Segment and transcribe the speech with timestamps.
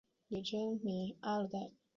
[0.29, 1.69] 女真名阿鲁带。